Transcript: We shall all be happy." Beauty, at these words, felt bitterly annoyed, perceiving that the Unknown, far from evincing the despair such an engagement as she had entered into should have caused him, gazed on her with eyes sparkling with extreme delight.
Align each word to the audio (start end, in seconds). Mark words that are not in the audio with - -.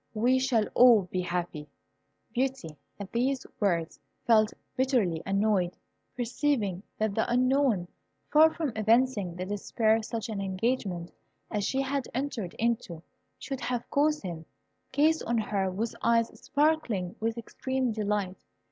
We 0.15 0.39
shall 0.39 0.65
all 0.73 1.03
be 1.11 1.21
happy." 1.21 1.69
Beauty, 2.33 2.75
at 2.99 3.11
these 3.11 3.45
words, 3.59 3.99
felt 4.25 4.51
bitterly 4.75 5.21
annoyed, 5.27 5.77
perceiving 6.15 6.81
that 6.97 7.13
the 7.13 7.31
Unknown, 7.31 7.87
far 8.31 8.51
from 8.51 8.71
evincing 8.75 9.35
the 9.35 9.45
despair 9.45 10.01
such 10.01 10.27
an 10.27 10.41
engagement 10.41 11.11
as 11.51 11.65
she 11.65 11.83
had 11.83 12.07
entered 12.15 12.55
into 12.57 13.03
should 13.37 13.59
have 13.61 13.87
caused 13.91 14.23
him, 14.23 14.45
gazed 14.91 15.21
on 15.25 15.37
her 15.37 15.69
with 15.69 15.95
eyes 16.01 16.29
sparkling 16.29 17.15
with 17.19 17.37
extreme 17.37 17.91
delight. 17.91 18.43